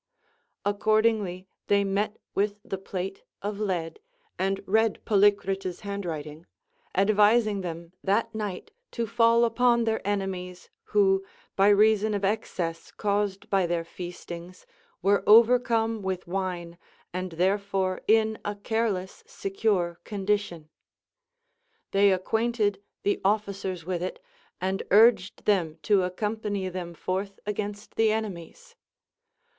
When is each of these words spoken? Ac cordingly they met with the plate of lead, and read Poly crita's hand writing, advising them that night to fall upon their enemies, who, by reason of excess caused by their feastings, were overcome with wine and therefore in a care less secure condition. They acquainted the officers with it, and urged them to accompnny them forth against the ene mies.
Ac 0.65 0.79
cordingly 0.79 1.45
they 1.67 1.83
met 1.83 2.17
with 2.33 2.59
the 2.65 2.79
plate 2.79 3.21
of 3.43 3.59
lead, 3.59 3.99
and 4.39 4.59
read 4.65 4.99
Poly 5.05 5.31
crita's 5.31 5.81
hand 5.81 6.05
writing, 6.05 6.47
advising 6.95 7.61
them 7.61 7.93
that 8.03 8.33
night 8.33 8.71
to 8.89 9.05
fall 9.05 9.45
upon 9.45 9.83
their 9.83 10.01
enemies, 10.07 10.71
who, 10.85 11.23
by 11.55 11.67
reason 11.69 12.15
of 12.15 12.25
excess 12.25 12.89
caused 12.89 13.47
by 13.51 13.67
their 13.67 13.83
feastings, 13.85 14.65
were 15.03 15.23
overcome 15.27 16.01
with 16.01 16.25
wine 16.25 16.79
and 17.13 17.33
therefore 17.33 18.01
in 18.07 18.39
a 18.43 18.55
care 18.55 18.89
less 18.89 19.23
secure 19.27 19.99
condition. 20.03 20.71
They 21.91 22.11
acquainted 22.11 22.81
the 23.03 23.21
officers 23.23 23.85
with 23.85 24.01
it, 24.01 24.19
and 24.59 24.81
urged 24.89 25.45
them 25.45 25.77
to 25.83 25.99
accompnny 25.99 26.71
them 26.73 26.95
forth 26.95 27.39
against 27.45 27.93
the 27.97 28.09
ene 28.11 28.33
mies. 28.33 28.73